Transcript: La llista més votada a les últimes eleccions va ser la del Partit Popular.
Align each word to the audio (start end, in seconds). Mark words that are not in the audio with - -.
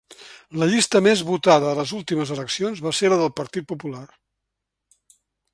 La 0.61 0.67
llista 0.71 1.01
més 1.07 1.21
votada 1.27 1.67
a 1.71 1.75
les 1.81 1.93
últimes 1.99 2.33
eleccions 2.37 2.83
va 2.89 2.97
ser 3.01 3.13
la 3.15 3.21
del 3.23 3.33
Partit 3.43 3.71
Popular. 3.75 4.05